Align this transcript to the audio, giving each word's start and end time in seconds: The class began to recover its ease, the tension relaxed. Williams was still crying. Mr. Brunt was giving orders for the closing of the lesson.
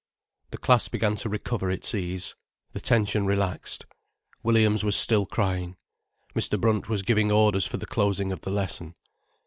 The 0.49 0.57
class 0.57 0.87
began 0.87 1.15
to 1.17 1.29
recover 1.29 1.69
its 1.69 1.93
ease, 1.93 2.33
the 2.73 2.79
tension 2.81 3.27
relaxed. 3.27 3.85
Williams 4.41 4.83
was 4.83 4.95
still 4.95 5.27
crying. 5.27 5.77
Mr. 6.33 6.59
Brunt 6.59 6.89
was 6.89 7.03
giving 7.03 7.31
orders 7.31 7.67
for 7.67 7.77
the 7.77 7.85
closing 7.85 8.31
of 8.31 8.41
the 8.41 8.49
lesson. 8.49 8.95